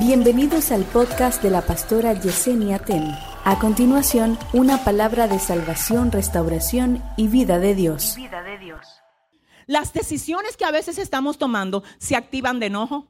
[0.00, 3.14] Bienvenidos al podcast de la pastora Yesenia Ten.
[3.44, 8.14] A continuación, una palabra de salvación, restauración y vida de Dios.
[8.16, 8.80] vida de Dios.
[9.66, 13.08] Las decisiones que a veces estamos tomando se activan de enojo,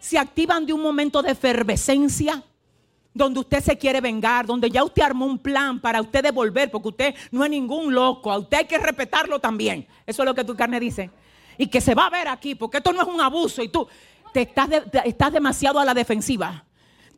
[0.00, 2.42] se activan de un momento de efervescencia,
[3.12, 6.88] donde usted se quiere vengar, donde ya usted armó un plan para usted devolver, porque
[6.88, 9.86] usted no es ningún loco, a usted hay que respetarlo también.
[10.06, 11.10] Eso es lo que tu carne dice.
[11.58, 13.86] Y que se va a ver aquí, porque esto no es un abuso y tú
[14.32, 14.68] te estás,
[15.04, 16.64] estás demasiado a la defensiva.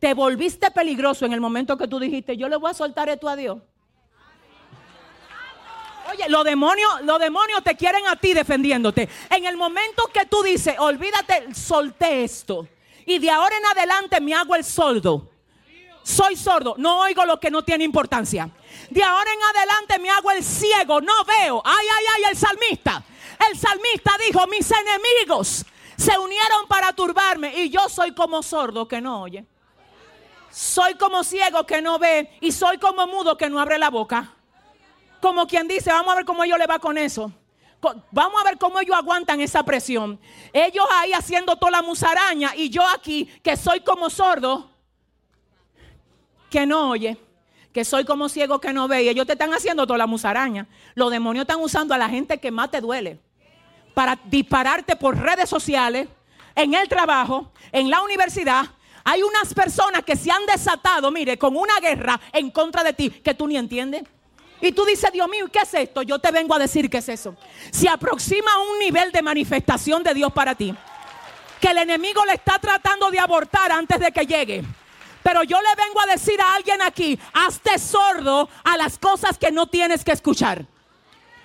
[0.00, 3.28] Te volviste peligroso en el momento que tú dijiste, yo le voy a soltar esto
[3.28, 3.58] a Dios.
[6.12, 9.08] Oye, los demonios, los demonios te quieren a ti defendiéndote.
[9.30, 12.68] En el momento que tú dices, olvídate, solté esto.
[13.06, 15.30] Y de ahora en adelante me hago el sordo.
[16.02, 18.50] Soy sordo, no oigo lo que no tiene importancia.
[18.90, 21.62] De ahora en adelante me hago el ciego, no veo.
[21.64, 23.02] Ay, ay, ay, el salmista.
[23.50, 25.64] El salmista dijo, mis enemigos
[25.96, 29.44] se unieron para turbarme y yo soy como sordo que no oye.
[30.50, 34.32] Soy como ciego que no ve y soy como mudo que no abre la boca.
[35.20, 37.32] Como quien dice, vamos a ver cómo ellos le va con eso.
[38.10, 40.18] Vamos a ver cómo ellos aguantan esa presión.
[40.52, 44.70] Ellos ahí haciendo toda la musaraña y yo aquí que soy como sordo
[46.48, 47.18] que no oye,
[47.72, 50.68] que soy como ciego que no ve y ellos te están haciendo toda la musaraña.
[50.94, 53.20] Los demonios están usando a la gente que más te duele
[53.94, 56.08] para dispararte por redes sociales,
[56.54, 58.66] en el trabajo, en la universidad.
[59.04, 63.10] Hay unas personas que se han desatado, mire, con una guerra en contra de ti
[63.10, 64.04] que tú ni entiendes.
[64.60, 66.02] Y tú dices, Dios mío, ¿qué es esto?
[66.02, 67.36] Yo te vengo a decir qué es eso.
[67.70, 70.74] Se aproxima un nivel de manifestación de Dios para ti.
[71.60, 74.64] Que el enemigo le está tratando de abortar antes de que llegue.
[75.22, 79.50] Pero yo le vengo a decir a alguien aquí, hazte sordo a las cosas que
[79.50, 80.66] no tienes que escuchar.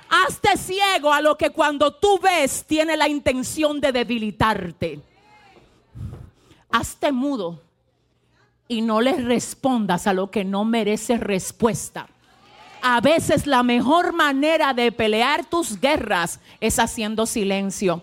[0.09, 4.99] Hazte ciego a lo que cuando tú ves tiene la intención de debilitarte.
[6.71, 7.61] Hazte mudo
[8.67, 12.07] y no le respondas a lo que no merece respuesta.
[12.81, 18.01] A veces la mejor manera de pelear tus guerras es haciendo silencio.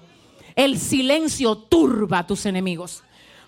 [0.55, 3.03] El silencio turba a tus enemigos.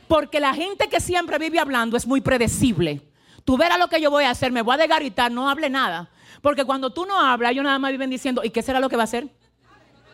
[0.08, 3.02] Porque la gente que siempre vive hablando es muy predecible.
[3.44, 6.08] Tú verás lo que yo voy a hacer, me voy a desgaritar, no hable nada.
[6.40, 8.96] Porque cuando tú no hablas, ellos nada más viven diciendo, ¿y qué será lo que
[8.96, 9.28] va a hacer?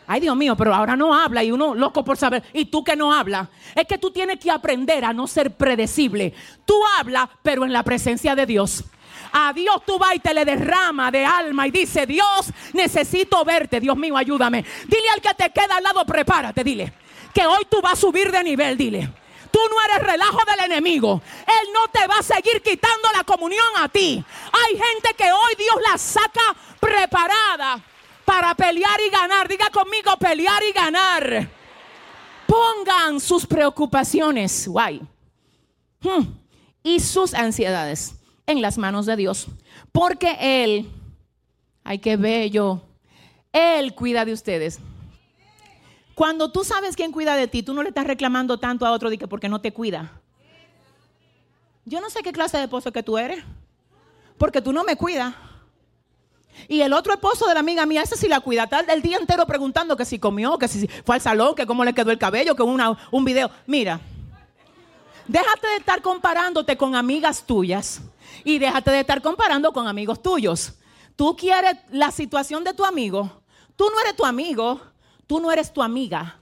[0.06, 2.42] Ay, Dios mío, pero ahora no habla y uno loco por saber.
[2.52, 3.48] Y tú que no hablas.
[3.74, 6.34] Es que tú tienes que aprender a no ser predecible.
[6.66, 8.84] Tú hablas, pero en la presencia de Dios.
[9.32, 13.80] A Dios tú vas y te le derrama de alma y dice, Dios, necesito verte.
[13.80, 14.64] Dios mío, ayúdame.
[14.86, 16.92] Dile al que te queda al lado, prepárate, dile.
[17.32, 19.10] Que hoy tú vas a subir de nivel, dile.
[19.54, 21.22] Tú no eres relajo del enemigo.
[21.46, 24.24] Él no te va a seguir quitando la comunión a ti.
[24.52, 27.80] Hay gente que hoy Dios la saca preparada
[28.24, 29.46] para pelear y ganar.
[29.46, 31.48] Diga conmigo, pelear y ganar.
[32.48, 35.00] Pongan sus preocupaciones, guay,
[36.00, 36.22] hmm,
[36.82, 38.16] y sus ansiedades
[38.46, 39.46] en las manos de Dios.
[39.92, 40.90] Porque Él,
[41.84, 42.82] ay, qué bello,
[43.52, 44.80] Él cuida de ustedes.
[46.14, 49.10] Cuando tú sabes quién cuida de ti, tú no le estás reclamando tanto a otro
[49.10, 50.20] de que porque no te cuida.
[51.84, 53.44] Yo no sé qué clase de esposo que tú eres,
[54.38, 55.34] porque tú no me cuidas.
[56.68, 59.18] Y el otro esposo de la amiga mía, ese sí la cuida, tal el día
[59.18, 62.18] entero preguntando que si comió, que si fue al salón, que cómo le quedó el
[62.18, 63.50] cabello, que una, un video.
[63.66, 64.00] Mira,
[65.26, 68.00] déjate de estar comparándote con amigas tuyas
[68.44, 70.74] y déjate de estar comparando con amigos tuyos.
[71.16, 73.42] Tú quieres la situación de tu amigo,
[73.76, 74.80] tú no eres tu amigo,
[75.26, 76.40] tú no eres tu amiga.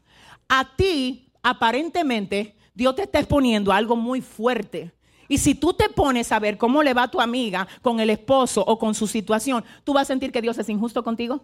[0.49, 4.93] A ti, aparentemente, Dios te está exponiendo algo muy fuerte.
[5.29, 8.11] Y si tú te pones a ver cómo le va a tu amiga con el
[8.11, 11.43] esposo o con su situación, tú vas a sentir que Dios es injusto contigo.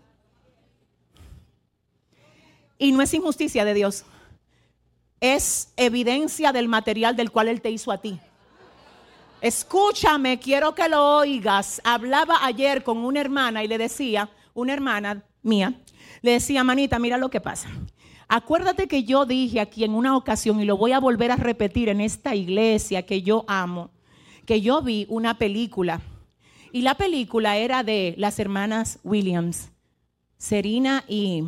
[2.78, 4.04] Y no es injusticia de Dios.
[5.20, 8.20] Es evidencia del material del cual Él te hizo a ti.
[9.40, 11.80] Escúchame, quiero que lo oigas.
[11.84, 15.74] Hablaba ayer con una hermana y le decía, una hermana mía,
[16.22, 17.68] le decía, manita, mira lo que pasa.
[18.28, 21.88] Acuérdate que yo dije aquí en una ocasión, y lo voy a volver a repetir
[21.88, 23.90] en esta iglesia que yo amo,
[24.44, 26.00] que yo vi una película.
[26.72, 29.70] Y la película era de las hermanas Williams,
[30.36, 31.44] Serena y,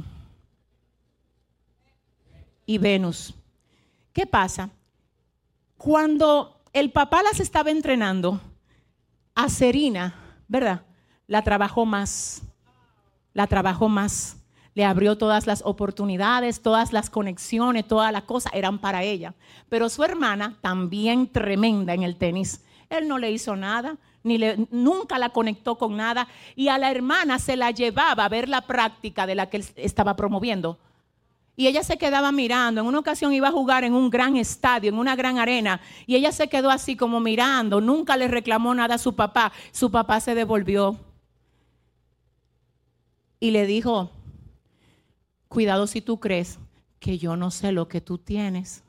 [2.65, 3.35] y Venus.
[4.13, 4.71] ¿Qué pasa?
[5.77, 8.41] Cuando el papá las estaba entrenando,
[9.35, 10.15] a Serena,
[10.49, 10.83] ¿verdad?
[11.27, 12.43] La trabajó más,
[13.33, 14.37] la trabajó más.
[14.75, 19.35] Le abrió todas las oportunidades, todas las conexiones, todas las cosas eran para ella.
[19.69, 24.67] Pero su hermana, también tremenda en el tenis, él no le hizo nada, ni le,
[24.71, 26.29] nunca la conectó con nada.
[26.57, 29.65] Y a la hermana se la llevaba a ver la práctica de la que él
[29.77, 30.79] estaba promoviendo.
[31.57, 32.81] y ella se quedaba mirando.
[32.81, 36.17] En una ocasión iba a jugar en un gran estadio, en una gran arena, y
[36.17, 37.81] ella se quedó así como mirando.
[37.81, 39.53] Nunca le reclamó nada a su papá.
[39.73, 40.97] Su papá se devolvió
[43.41, 44.11] y le dijo,
[45.51, 46.59] cuidado si tú crees
[46.99, 48.83] que yo no sé lo que tú tienes.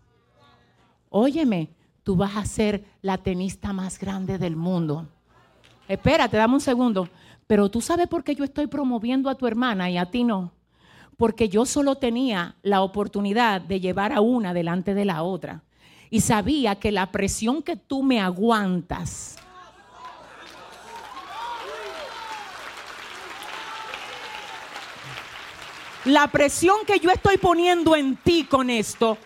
[1.09, 1.67] Óyeme,
[2.03, 5.05] tú vas a ser la tenista más grande del mundo.
[5.89, 7.09] Espérate, dame un segundo.
[7.47, 10.53] Pero tú sabes por qué yo estoy promoviendo a tu hermana y a ti no
[11.21, 15.61] porque yo solo tenía la oportunidad de llevar a una delante de la otra.
[16.09, 19.37] Y sabía que la presión que tú me aguantas,
[26.05, 29.17] la presión que yo estoy poniendo en ti con esto,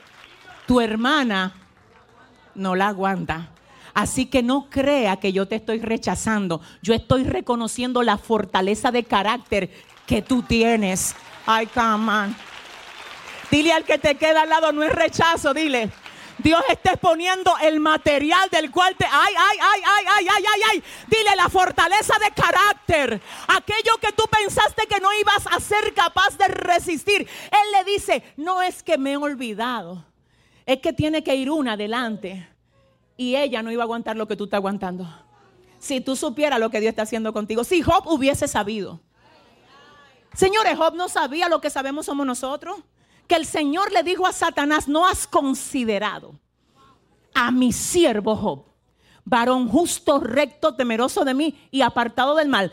[0.68, 1.54] tu hermana
[2.54, 3.50] no la aguanta.
[3.94, 6.60] Así que no crea que yo te estoy rechazando.
[6.82, 9.70] Yo estoy reconociendo la fortaleza de carácter
[10.06, 11.16] que tú tienes.
[11.46, 12.36] Ay, come on.
[13.50, 15.90] Dile al que te queda al lado, no es rechazo, dile.
[16.38, 19.06] Dios está exponiendo el material del cual te...
[19.06, 20.84] Ay, ay, ay, ay, ay, ay, ay, ay.
[21.08, 23.22] Dile la fortaleza de carácter.
[23.48, 27.22] Aquello que tú pensaste que no ibas a ser capaz de resistir.
[27.22, 30.06] Él le dice, no es que me he olvidado.
[30.66, 32.50] Es que tiene que ir una adelante.
[33.18, 35.08] Y ella no iba a aguantar lo que tú estás aguantando.
[35.80, 37.64] Si tú supieras lo que Dios está haciendo contigo.
[37.64, 39.00] Si Job hubiese sabido
[40.36, 42.78] Señores, Job no sabía lo que sabemos somos nosotros.
[43.28, 46.36] Que el Señor le dijo a Satanás, no has considerado
[47.34, 48.66] a mi siervo Job,
[49.26, 52.72] varón justo, recto, temeroso de mí y apartado del mal.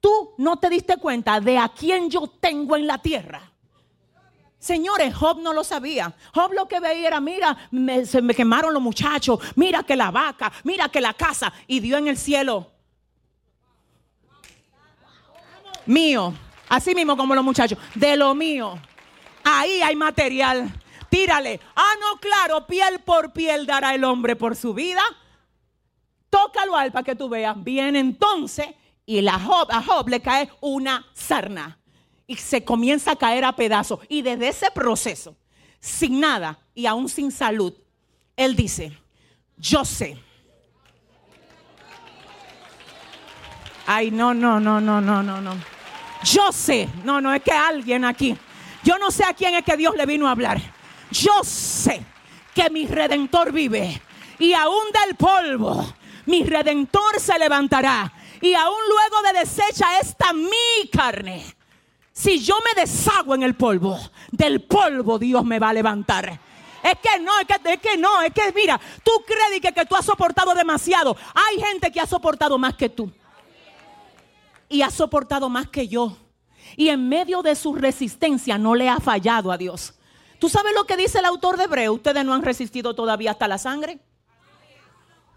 [0.00, 3.50] Tú no te diste cuenta de a quién yo tengo en la tierra.
[4.58, 6.14] Señores, Job no lo sabía.
[6.34, 7.56] Job lo que veía era, mira,
[8.04, 11.96] se me quemaron los muchachos, mira que la vaca, mira que la casa, y dio
[11.96, 12.70] en el cielo.
[15.86, 16.32] Mío,
[16.72, 18.80] Así mismo como los muchachos, de lo mío.
[19.62, 20.72] Ahí hay material.
[21.08, 21.60] Tírale.
[21.76, 25.02] Ah, no, claro, piel por piel dará el hombre por su vida.
[26.28, 27.62] Tócalo al para que tú veas.
[27.62, 28.66] Bien, entonces,
[29.06, 31.78] y la Job, a Job le cae una sarna.
[32.26, 34.00] Y se comienza a caer a pedazos.
[34.08, 35.36] Y desde ese proceso,
[35.78, 37.72] sin nada y aún sin salud,
[38.36, 38.98] él dice,
[39.58, 40.18] yo sé.
[43.86, 45.54] Ay, no, no, no, no, no, no, no.
[46.24, 48.36] Yo sé, no, no es que alguien aquí,
[48.82, 50.60] yo no sé a quién es que Dios le vino a hablar.
[51.10, 52.02] Yo sé
[52.54, 54.00] que mi redentor vive
[54.38, 55.94] y aún del polvo
[56.26, 61.44] mi redentor se levantará y aún luego de desecha esta mi carne.
[62.12, 63.98] Si yo me deshago en el polvo,
[64.30, 66.38] del polvo Dios me va a levantar.
[66.82, 69.86] Es que no, es que, es que no, es que mira, tú crees que, que
[69.86, 71.16] tú has soportado demasiado.
[71.34, 73.10] Hay gente que ha soportado más que tú
[74.68, 76.16] y ha soportado más que yo.
[76.76, 79.94] Y en medio de su resistencia no le ha fallado a Dios.
[80.38, 81.92] ¿Tú sabes lo que dice el autor de Hebreo?
[81.92, 84.00] Ustedes no han resistido todavía hasta la sangre.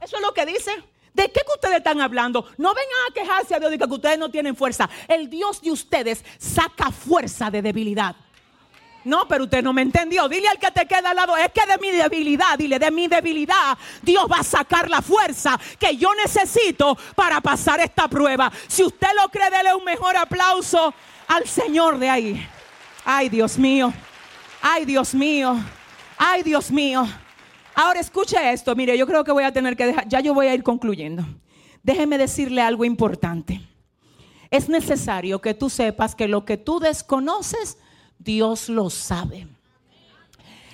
[0.02, 0.72] Eso es lo que dice.
[1.14, 2.46] ¿De qué que ustedes están hablando?
[2.58, 4.90] No vengan a quejarse a Dios de que ustedes no tienen fuerza.
[5.08, 8.16] El Dios de ustedes saca fuerza de debilidad.
[9.06, 10.28] No, pero usted no me entendió.
[10.28, 13.08] Dile al que te queda al lado, es que de mi debilidad, dile, de mi
[13.08, 18.52] debilidad, Dios va a sacar la fuerza que yo necesito para pasar esta prueba.
[18.68, 20.94] Si usted lo cree, dele un mejor aplauso
[21.28, 22.48] al Señor de ahí.
[23.04, 23.94] Ay, Dios mío.
[24.62, 25.56] Ay, Dios mío.
[26.18, 27.08] Ay, Dios mío.
[27.76, 28.76] Ahora escuche esto.
[28.76, 31.24] Mire, yo creo que voy a tener que dejar, ya yo voy a ir concluyendo.
[31.84, 33.62] Déjeme decirle algo importante.
[34.50, 37.78] Es necesario que tú sepas que lo que tú desconoces,
[38.18, 39.48] Dios lo sabe.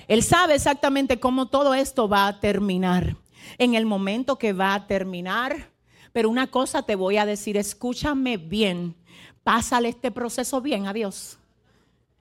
[0.08, 3.16] Él sabe exactamente cómo todo esto va a terminar,
[3.58, 5.72] en el momento que va a terminar.
[6.14, 8.96] Pero una cosa te voy a decir, escúchame bien,
[9.44, 11.38] pásale este proceso bien a Dios.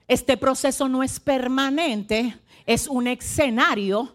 [0.09, 4.15] Este proceso no es permanente, es un escenario.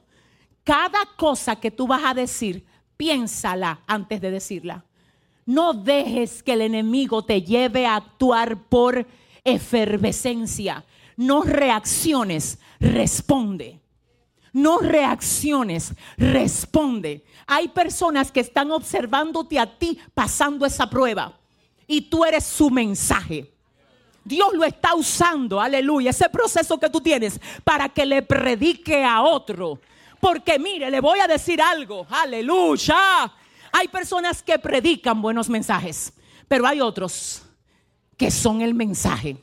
[0.64, 2.66] Cada cosa que tú vas a decir,
[2.98, 4.84] piénsala antes de decirla.
[5.46, 9.06] No dejes que el enemigo te lleve a actuar por
[9.44, 10.84] efervescencia
[11.18, 13.80] no reacciones, responde.
[14.54, 17.26] No reacciones, responde.
[17.46, 21.38] Hay personas que están observándote a ti pasando esa prueba
[21.88, 23.52] y tú eres su mensaje.
[24.24, 29.22] Dios lo está usando, aleluya, ese proceso que tú tienes para que le predique a
[29.22, 29.80] otro.
[30.20, 33.32] Porque mire, le voy a decir algo, aleluya.
[33.72, 36.12] Hay personas que predican buenos mensajes,
[36.48, 37.44] pero hay otros
[38.18, 39.38] que son el mensaje.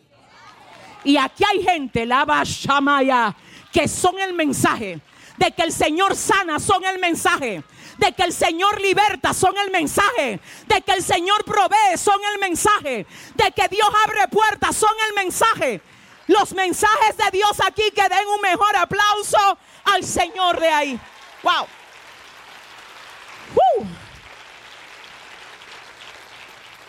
[1.04, 3.36] Y aquí hay gente, la Shamaya,
[3.70, 5.00] que son el mensaje.
[5.36, 7.62] De que el Señor sana son el mensaje.
[8.02, 10.40] De que el Señor liberta son el mensaje.
[10.66, 13.06] De que el Señor provee son el mensaje.
[13.36, 15.80] De que Dios abre puertas son el mensaje.
[16.26, 21.00] los mensajes de Dios aquí que den un mejor aplauso al Señor de ahí.
[21.42, 21.66] Wow.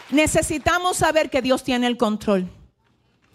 [0.10, 2.50] Necesitamos saber que Dios tiene el control.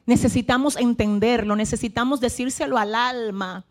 [0.07, 3.65] Necesitamos entenderlo, necesitamos decírselo al alma.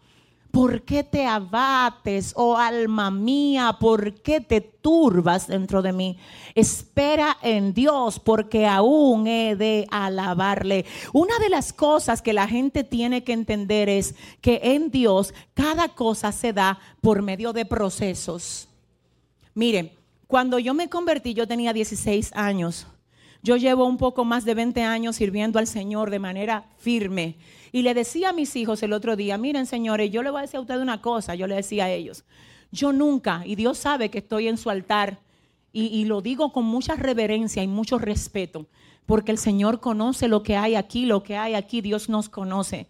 [0.58, 3.78] ¿Por qué te abates, oh alma mía?
[3.80, 6.18] ¿Por qué te turbas dentro de mí?
[6.56, 10.88] Espera en Dios porque aún he de alabarle.
[11.14, 15.90] Una de las cosas que la gente tiene que entender es que en Dios cada
[15.90, 18.68] cosa se da por medio de procesos.
[19.54, 19.92] Miren,
[20.26, 22.88] cuando yo me convertí, yo tenía 16 años.
[23.44, 27.38] Yo llevo un poco más de 20 años sirviendo al Señor de manera firme.
[27.72, 30.42] Y le decía a mis hijos el otro día, miren señores, yo le voy a
[30.42, 32.24] decir a ustedes una cosa, yo le decía a ellos,
[32.72, 35.20] yo nunca, y Dios sabe que estoy en su altar,
[35.74, 38.66] y, lo digo con mucha reverencia y mucho respeto,
[39.06, 42.88] porque el Señor conoce lo que hay aquí, lo que hay aquí, Dios nos conoce.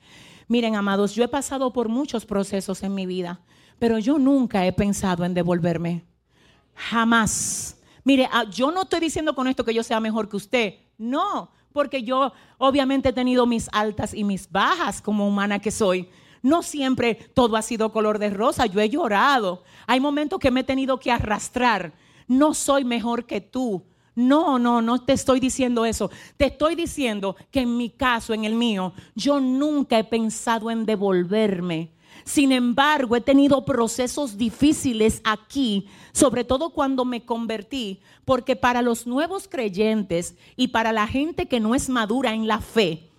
[0.47, 3.41] Miren, amados, yo he pasado por muchos procesos en mi vida,
[3.77, 6.05] pero yo nunca he pensado en devolverme.
[6.75, 7.76] Jamás.
[8.07, 10.75] Mire, ah, yo no estoy diciendo con esto que yo sea mejor que usted.
[10.97, 16.07] No, porque yo obviamente he tenido mis altas y mis bajas como humana que soy.
[16.41, 18.65] No siempre todo ha sido color de rosa.
[18.65, 19.63] Yo he llorado.
[19.87, 21.91] Hay momentos que me he tenido que arrastrar.
[22.29, 23.83] No soy mejor que tú.
[24.15, 26.09] No, no, no te estoy diciendo eso.
[26.37, 30.85] Te estoy diciendo que en mi caso, en el mío, yo nunca he pensado en
[30.85, 31.91] devolverme.
[32.23, 39.07] Sin embargo, he tenido procesos difíciles aquí, sobre todo cuando me convertí, porque para los
[39.07, 43.09] nuevos creyentes y para la gente que no es madura en la fe,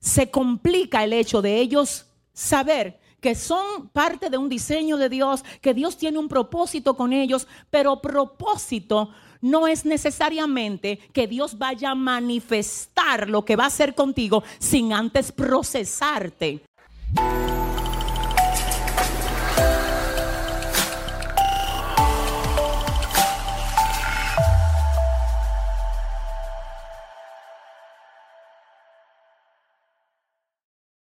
[0.00, 5.42] se complica el hecho de ellos saber que son parte de un diseño de Dios,
[5.62, 9.08] que Dios tiene un propósito con ellos, pero propósito
[9.40, 14.92] no es necesariamente que Dios vaya a manifestar lo que va a hacer contigo sin
[14.92, 16.62] antes procesarte.
[17.16, 17.43] Thank you.